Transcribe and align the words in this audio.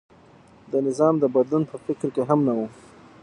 د 0.71 0.73
نظام 0.87 1.13
د 1.19 1.23
بدلون 1.35 1.63
په 1.71 1.75
فکر 1.85 2.07
کې 2.15 2.23
هم 2.29 2.39
نه 2.47 2.53
و. 2.57 2.59